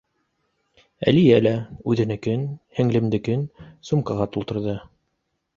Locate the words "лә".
1.47-1.51